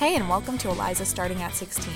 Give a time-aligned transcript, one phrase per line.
[0.00, 1.92] Hey, and welcome to Eliza Starting at 16.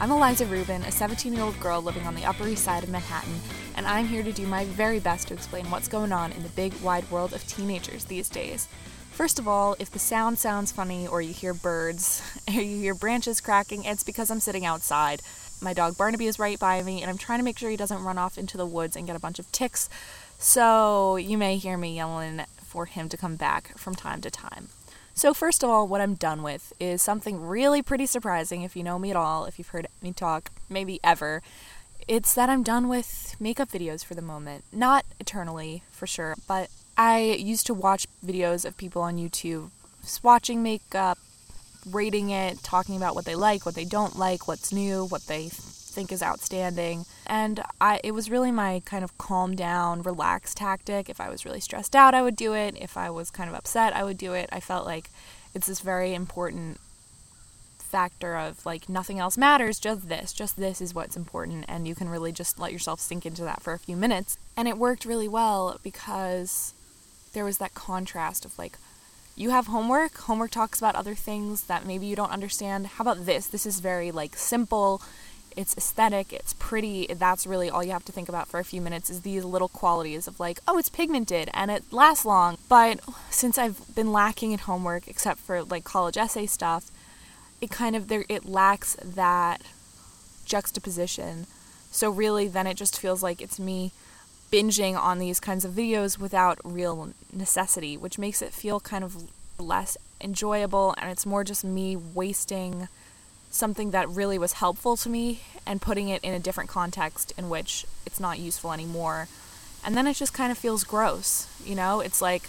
[0.00, 2.88] I'm Eliza Rubin, a 17 year old girl living on the Upper East Side of
[2.88, 3.34] Manhattan,
[3.76, 6.48] and I'm here to do my very best to explain what's going on in the
[6.48, 8.66] big, wide world of teenagers these days.
[9.10, 12.94] First of all, if the sound sounds funny, or you hear birds, or you hear
[12.94, 15.20] branches cracking, it's because I'm sitting outside.
[15.60, 18.04] My dog Barnaby is right by me, and I'm trying to make sure he doesn't
[18.04, 19.90] run off into the woods and get a bunch of ticks,
[20.38, 24.70] so you may hear me yelling for him to come back from time to time.
[25.16, 28.82] So, first of all, what I'm done with is something really pretty surprising if you
[28.82, 31.40] know me at all, if you've heard me talk, maybe ever.
[32.08, 34.64] It's that I'm done with makeup videos for the moment.
[34.72, 39.70] Not eternally, for sure, but I used to watch videos of people on YouTube
[40.04, 41.18] swatching makeup,
[41.88, 45.48] rating it, talking about what they like, what they don't like, what's new, what they
[45.48, 47.06] think is outstanding.
[47.26, 51.08] And I it was really my kind of calm down, relax tactic.
[51.08, 52.76] If I was really stressed out, I would do it.
[52.78, 54.48] If I was kind of upset, I would do it.
[54.52, 55.10] I felt like
[55.54, 56.78] it's this very important
[57.78, 60.32] factor of like nothing else matters, just this.
[60.32, 63.62] Just this is what's important and you can really just let yourself sink into that
[63.62, 64.36] for a few minutes.
[64.56, 66.74] And it worked really well because
[67.34, 68.78] there was that contrast of like
[69.36, 70.16] you have homework.
[70.18, 72.86] Homework talks about other things that maybe you don't understand.
[72.86, 73.46] How about this?
[73.46, 75.02] This is very like simple
[75.56, 77.06] it's aesthetic, it's pretty.
[77.06, 79.68] That's really all you have to think about for a few minutes is these little
[79.68, 82.58] qualities of like, oh, it's pigmented and it lasts long.
[82.68, 86.90] But since I've been lacking in homework except for like college essay stuff,
[87.60, 89.62] it kind of there it lacks that
[90.44, 91.46] juxtaposition.
[91.90, 93.92] So really then it just feels like it's me
[94.50, 99.30] binging on these kinds of videos without real necessity, which makes it feel kind of
[99.58, 102.88] less enjoyable and it's more just me wasting
[103.54, 107.48] something that really was helpful to me and putting it in a different context in
[107.48, 109.28] which it's not useful anymore.
[109.84, 112.00] And then it just kind of feels gross, you know?
[112.00, 112.48] It's like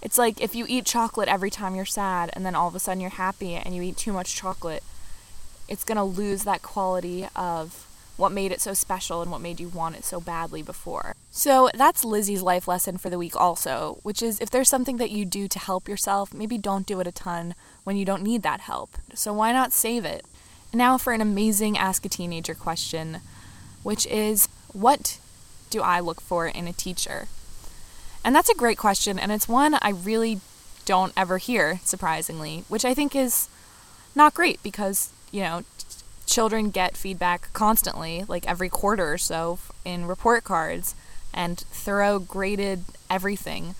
[0.00, 2.78] it's like if you eat chocolate every time you're sad and then all of a
[2.78, 4.84] sudden you're happy and you eat too much chocolate,
[5.68, 7.84] it's going to lose that quality of
[8.16, 11.14] what made it so special and what made you want it so badly before.
[11.30, 15.10] So that's Lizzie's life lesson for the week, also, which is if there's something that
[15.10, 17.54] you do to help yourself, maybe don't do it a ton
[17.84, 18.90] when you don't need that help.
[19.14, 20.24] So why not save it?
[20.72, 23.20] Now for an amazing Ask a Teenager question,
[23.82, 25.18] which is What
[25.70, 27.28] do I look for in a teacher?
[28.22, 30.40] And that's a great question, and it's one I really
[30.84, 33.48] don't ever hear, surprisingly, which I think is
[34.14, 35.62] not great because, you know,
[36.26, 40.94] children get feedback constantly, like every quarter or so, in report cards
[41.32, 43.74] and thorough graded everything.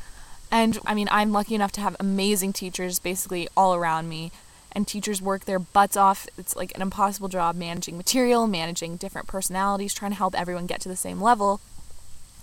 [0.50, 4.32] And I mean, I'm lucky enough to have amazing teachers basically all around me
[4.72, 6.26] and teachers work their butts off.
[6.36, 10.80] It's like an impossible job managing material, managing different personalities, trying to help everyone get
[10.82, 11.60] to the same level.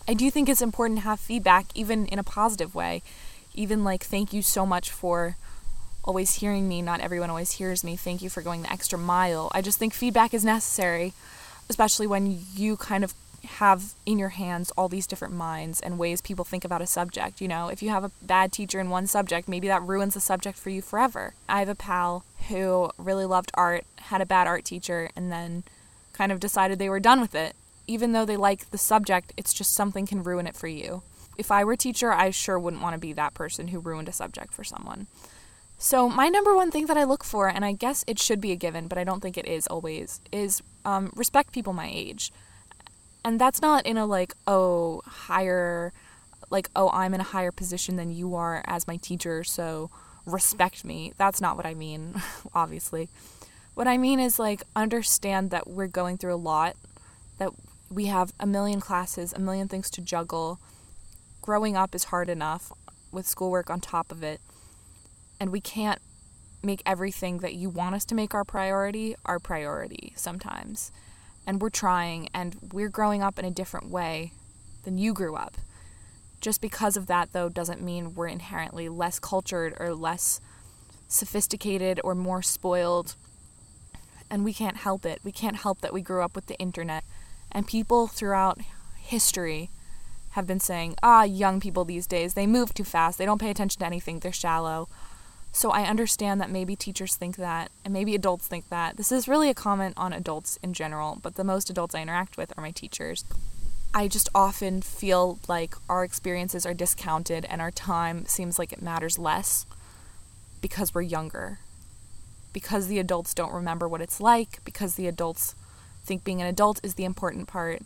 [0.07, 3.01] I do think it's important to have feedback, even in a positive way.
[3.53, 5.35] Even like, thank you so much for
[6.03, 6.81] always hearing me.
[6.81, 7.95] Not everyone always hears me.
[7.95, 9.51] Thank you for going the extra mile.
[9.53, 11.13] I just think feedback is necessary,
[11.69, 13.13] especially when you kind of
[13.45, 17.41] have in your hands all these different minds and ways people think about a subject.
[17.41, 20.19] You know, if you have a bad teacher in one subject, maybe that ruins the
[20.19, 21.33] subject for you forever.
[21.47, 25.63] I have a pal who really loved art, had a bad art teacher, and then
[26.13, 27.55] kind of decided they were done with it.
[27.87, 31.03] Even though they like the subject, it's just something can ruin it for you.
[31.37, 34.09] If I were a teacher, I sure wouldn't want to be that person who ruined
[34.09, 35.07] a subject for someone.
[35.77, 38.53] So, my number one thing that I look for, and I guess it should be
[38.53, 42.31] a given, but I don't think it is always, is um, respect people my age
[43.25, 45.91] and that's not in a like oh higher
[46.51, 49.89] like oh i'm in a higher position than you are as my teacher so
[50.25, 51.13] respect me.
[51.17, 52.15] That's not what i mean
[52.53, 53.09] obviously.
[53.73, 56.75] What i mean is like understand that we're going through a lot
[57.37, 57.49] that
[57.91, 60.59] we have a million classes a million things to juggle.
[61.41, 62.71] Growing up is hard enough
[63.11, 64.41] with schoolwork on top of it.
[65.39, 65.99] And we can't
[66.63, 70.91] make everything that you want us to make our priority our priority sometimes
[71.47, 74.31] and we're trying and we're growing up in a different way
[74.83, 75.57] than you grew up.
[76.41, 80.39] Just because of that, though, doesn't mean we're inherently less cultured or less
[81.07, 83.15] sophisticated or more spoiled.
[84.29, 85.19] And we can't help it.
[85.23, 87.03] We can't help that we grew up with the internet.
[87.51, 88.59] And people throughout
[88.97, 89.69] history
[90.31, 93.49] have been saying, ah, young people these days, they move too fast, they don't pay
[93.49, 94.89] attention to anything, they're shallow.
[95.55, 98.97] So I understand that maybe teachers think that, and maybe adults think that.
[98.97, 102.35] This is really a comment on adults in general, but the most adults I interact
[102.35, 103.23] with are my teachers.
[103.93, 108.81] I just often feel like our experiences are discounted and our time seems like it
[108.81, 109.65] matters less
[110.59, 111.59] because we're younger.
[112.51, 115.55] Because the adults don't remember what it's like, because the adults
[116.03, 117.81] think being an adult is the important part.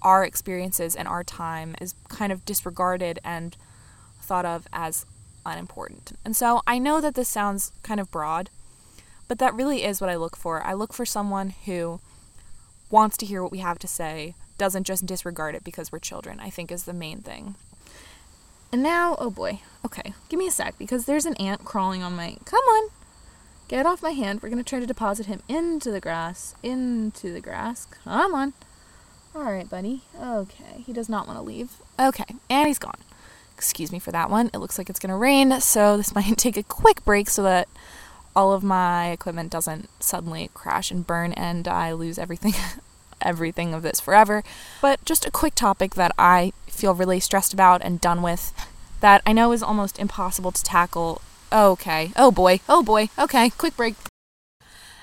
[0.00, 3.54] Our experiences and our time is kind of disregarded and
[4.22, 5.04] thought of as
[5.46, 6.12] unimportant.
[6.24, 8.50] And so I know that this sounds kind of broad,
[9.28, 10.62] But that really is what I look for.
[10.62, 12.00] I look for someone who
[12.90, 16.40] wants to hear what we have to say, doesn't just disregard it because we're children,
[16.40, 17.54] I think is the main thing.
[18.70, 22.16] And now, oh boy, okay, give me a sec because there's an ant crawling on
[22.16, 22.36] my.
[22.44, 22.90] Come on!
[23.68, 24.42] Get off my hand.
[24.42, 26.54] We're to try to deposit him into the grass.
[26.62, 27.86] Into the grass.
[27.86, 28.52] Come on.
[29.34, 30.02] Alright, buddy.
[30.20, 31.70] Okay, he does not want to leave.
[31.98, 32.98] Okay, and he's gone.
[33.56, 34.50] Excuse me for that one.
[34.52, 37.42] It looks like it's going to rain, so this might take a quick break so
[37.42, 37.68] that
[38.36, 42.54] all of my equipment doesn't suddenly crash and burn and I lose everything
[43.22, 44.42] everything of this forever.
[44.82, 48.52] But just a quick topic that I feel really stressed about and done with
[49.00, 51.22] that I know is almost impossible to tackle.
[51.52, 52.12] Oh, okay.
[52.16, 52.60] Oh boy.
[52.68, 53.08] Oh boy.
[53.18, 53.94] Okay, quick break.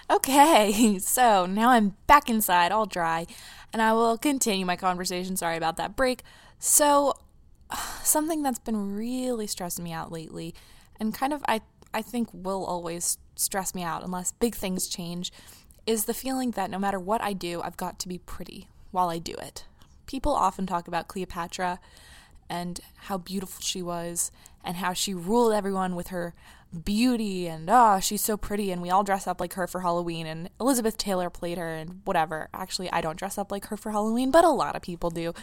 [0.09, 3.25] Okay, so now I'm back inside, all dry,
[3.71, 5.37] and I will continue my conversation.
[5.37, 6.23] Sorry about that break.
[6.59, 7.15] So,
[8.03, 10.53] something that's been really stressing me out lately,
[10.99, 11.61] and kind of I
[11.93, 15.31] I think will always stress me out unless big things change,
[15.85, 19.09] is the feeling that no matter what I do, I've got to be pretty while
[19.09, 19.65] I do it.
[20.05, 21.79] People often talk about Cleopatra
[22.49, 24.31] and how beautiful she was
[24.63, 26.33] and how she ruled everyone with her
[26.85, 30.25] beauty and oh she's so pretty and we all dress up like her for Halloween
[30.25, 32.49] and Elizabeth Taylor played her and whatever.
[32.53, 35.33] Actually, I don't dress up like her for Halloween, but a lot of people do.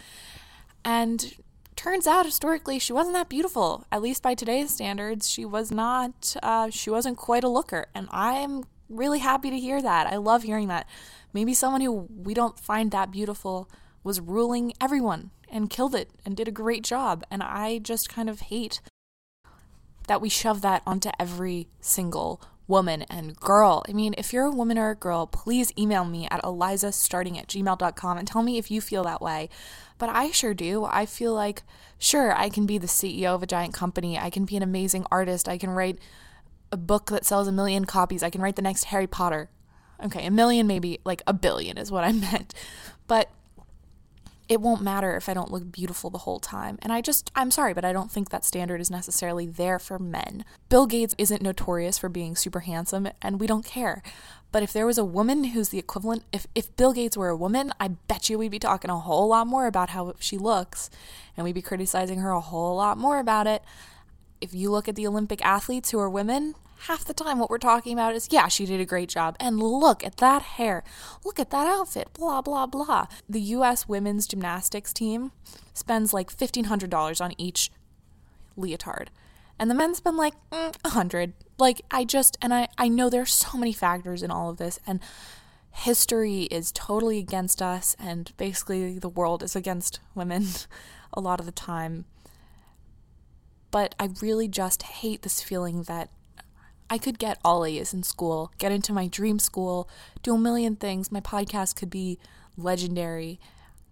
[0.84, 1.34] And
[1.78, 3.86] turns out historically she wasn't that beautiful.
[3.92, 7.86] At least by today's standards, she was not uh, she wasn't quite a looker.
[7.94, 10.08] And I'm really happy to hear that.
[10.08, 10.88] I love hearing that.
[11.32, 13.70] Maybe someone who we don't find that beautiful
[14.02, 17.22] was ruling everyone and killed it and did a great job.
[17.30, 18.80] And I just kind of hate
[20.08, 23.82] that we shove that onto every single woman and girl.
[23.88, 27.48] I mean, if you're a woman or a girl, please email me at elizastarting at
[27.48, 29.48] gmail.com and tell me if you feel that way.
[29.96, 30.84] But I sure do.
[30.84, 31.62] I feel like,
[31.98, 34.18] sure, I can be the CEO of a giant company.
[34.18, 35.48] I can be an amazing artist.
[35.48, 35.98] I can write
[36.70, 38.22] a book that sells a million copies.
[38.22, 39.48] I can write the next Harry Potter.
[40.04, 42.54] Okay, a million, maybe like a billion is what I meant.
[43.08, 43.30] But
[44.48, 46.78] it won't matter if I don't look beautiful the whole time.
[46.80, 49.98] And I just, I'm sorry, but I don't think that standard is necessarily there for
[49.98, 50.44] men.
[50.68, 54.02] Bill Gates isn't notorious for being super handsome, and we don't care.
[54.50, 57.36] But if there was a woman who's the equivalent, if, if Bill Gates were a
[57.36, 60.88] woman, I bet you we'd be talking a whole lot more about how she looks,
[61.36, 63.62] and we'd be criticizing her a whole lot more about it
[64.40, 67.58] if you look at the Olympic athletes who are women, half the time what we're
[67.58, 69.36] talking about is, yeah, she did a great job.
[69.40, 70.84] And look at that hair.
[71.24, 72.08] Look at that outfit.
[72.14, 73.06] Blah, blah, blah.
[73.28, 73.88] The U.S.
[73.88, 75.32] women's gymnastics team
[75.74, 77.70] spends like $1,500 on each
[78.56, 79.10] leotard.
[79.58, 83.32] And the men spend like mm, 100 Like, I just, and I, I know there's
[83.32, 84.78] so many factors in all of this.
[84.86, 85.00] And
[85.72, 87.96] history is totally against us.
[87.98, 90.46] And basically, the world is against women
[91.12, 92.04] a lot of the time
[93.70, 96.10] but I really just hate this feeling that
[96.90, 99.88] I could get all A's in school, get into my dream school,
[100.22, 101.12] do a million things.
[101.12, 102.18] My podcast could be
[102.56, 103.38] legendary,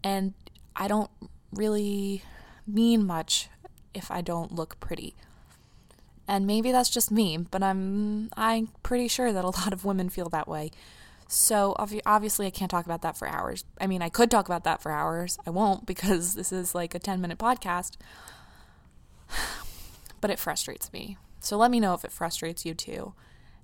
[0.02, 0.32] and
[0.74, 1.10] I don't
[1.52, 2.22] really
[2.66, 3.48] mean much
[3.92, 5.14] if I don't look pretty.
[6.26, 10.08] And maybe that's just me, but I'm I'm pretty sure that a lot of women
[10.08, 10.70] feel that way.
[11.28, 13.64] So obviously I can't talk about that for hours.
[13.80, 15.38] I mean, I could talk about that for hours.
[15.46, 17.96] I won't because this is like a 10-minute podcast
[20.26, 21.16] but it frustrates me.
[21.38, 23.14] So let me know if it frustrates you too.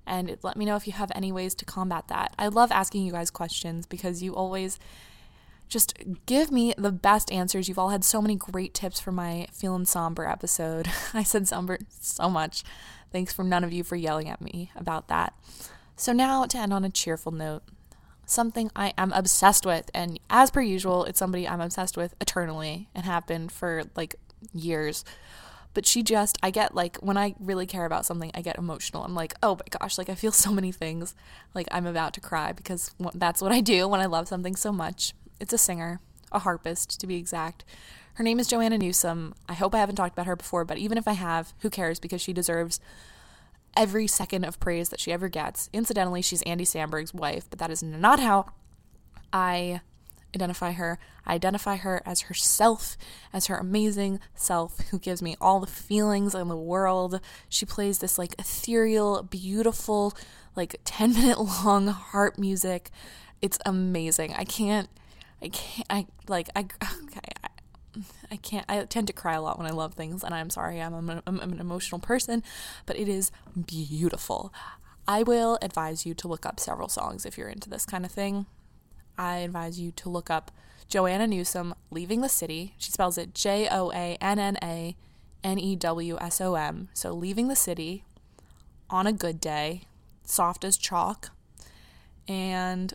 [0.07, 2.33] And let me know if you have any ways to combat that.
[2.39, 4.79] I love asking you guys questions because you always
[5.67, 5.93] just
[6.25, 7.67] give me the best answers.
[7.67, 10.87] You've all had so many great tips for my feeling somber episode.
[11.13, 12.63] I said somber so much.
[13.11, 15.33] Thanks for none of you for yelling at me about that.
[15.97, 17.63] So now to end on a cheerful note,
[18.25, 22.87] something I am obsessed with, and as per usual, it's somebody I'm obsessed with eternally
[22.95, 24.15] and have been for like
[24.53, 25.03] years.
[25.73, 29.03] But she just, I get like, when I really care about something, I get emotional.
[29.03, 31.15] I'm like, oh my gosh, like I feel so many things.
[31.53, 34.71] Like I'm about to cry because that's what I do when I love something so
[34.71, 35.13] much.
[35.39, 35.99] It's a singer,
[36.31, 37.65] a harpist to be exact.
[38.15, 39.33] Her name is Joanna Newsom.
[39.49, 41.99] I hope I haven't talked about her before, but even if I have, who cares
[41.99, 42.79] because she deserves
[43.75, 45.69] every second of praise that she ever gets.
[45.73, 48.45] Incidentally, she's Andy Samberg's wife, but that is not how
[49.31, 49.81] I
[50.35, 50.99] identify her.
[51.25, 52.97] I identify her as herself,
[53.31, 57.19] as her amazing self who gives me all the feelings in the world.
[57.49, 60.13] She plays this like ethereal, beautiful,
[60.55, 62.89] like 10 minute long harp music.
[63.41, 64.33] It's amazing.
[64.33, 64.89] I can't,
[65.41, 66.61] I can't, I like, I,
[67.03, 67.49] okay,
[68.31, 68.65] I, can't.
[68.69, 70.81] I tend to cry a lot when I love things, and I'm sorry.
[70.81, 72.41] I'm, I'm, I'm an emotional person,
[72.85, 73.31] but it is
[73.67, 74.53] beautiful.
[75.07, 78.11] I will advise you to look up several songs if you're into this kind of
[78.11, 78.45] thing.
[79.17, 80.51] I advise you to look up
[80.87, 82.73] Joanna Newsom, Leaving the City.
[82.77, 84.95] She spells it J O A N N A
[85.43, 86.89] N E W S O M.
[86.93, 88.03] So, Leaving the City
[88.89, 89.83] on a Good Day.
[90.25, 91.31] Soft as Chalk,
[92.27, 92.93] and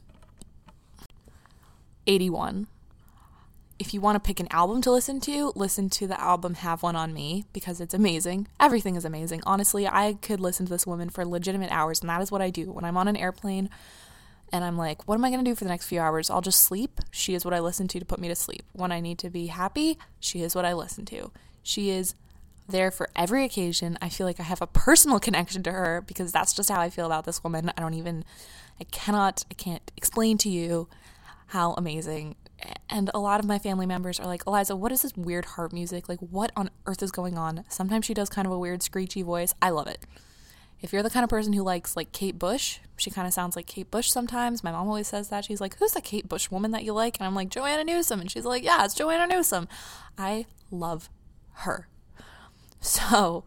[2.07, 2.67] 81.
[3.79, 6.83] If you want to pick an album to listen to, listen to the album Have
[6.83, 8.49] One on Me because it's amazing.
[8.59, 9.43] Everything is amazing.
[9.47, 12.51] Honestly, I could listen to this woman for legitimate hours, and that is what I
[12.51, 12.73] do.
[12.73, 13.71] When I'm on an airplane
[14.53, 16.31] and I'm like, what am I going to do for the next few hours?
[16.31, 17.01] I'll just sleep.
[17.11, 18.63] She is what I listen to to put me to sleep.
[18.73, 21.31] When I need to be happy, she is what I listen to.
[21.63, 22.15] She is
[22.69, 23.99] there for every occasion.
[24.01, 26.91] I feel like I have a personal connection to her because that's just how I
[26.91, 27.73] feel about this woman.
[27.77, 28.25] I don't even,
[28.81, 30.89] I cannot, I can't explain to you
[31.49, 32.37] how amazing.
[32.91, 35.73] And a lot of my family members are like, Eliza, what is this weird harp
[35.73, 36.09] music?
[36.09, 37.65] Like, what on earth is going on?
[37.69, 39.55] Sometimes she does kind of a weird screechy voice.
[39.63, 40.05] I love it.
[40.81, 43.57] If you're the kind of person who likes like Kate Bush, she kind of sounds
[43.57, 44.63] like Kate Bush sometimes.
[44.63, 45.45] My mom always says that.
[45.45, 47.19] She's like, Who's the Kate Bush woman that you like?
[47.19, 48.21] And I'm like, Joanna Newsom.
[48.21, 49.69] And she's like, Yeah, it's Joanna Newsom.
[50.17, 51.11] I love
[51.53, 51.89] her.
[52.81, 53.43] So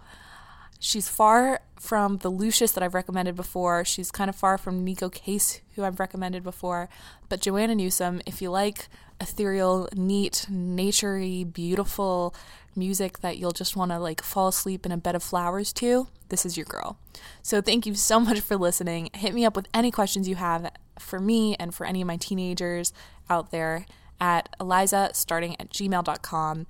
[0.82, 3.86] she's far from the Lucius that I've recommended before.
[3.86, 6.90] She's kind of far from Neko Case, who I've recommended before.
[7.30, 8.90] But Joanna Newsom, if you like
[9.22, 12.36] ethereal, neat, naturey, beautiful
[12.76, 16.08] music that you'll just want to like fall asleep in a bed of flowers to,
[16.30, 16.98] this is your girl.
[17.44, 19.10] So thank you so much for listening.
[19.14, 22.18] Hit me up with any questions you have for me and for any of my
[22.18, 22.92] teenagers
[23.30, 23.86] out there
[24.20, 26.68] at Eliza starting at gmail.com.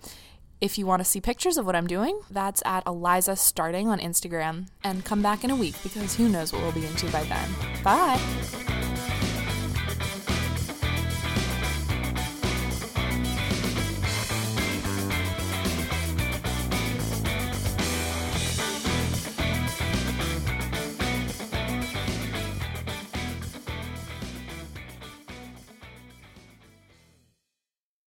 [0.62, 4.00] If you want to see pictures of what I'm doing, that's at Eliza Starting on
[4.00, 4.68] Instagram.
[4.84, 7.50] And come back in a week because who knows what we'll be into by then.
[7.84, 8.61] Bye.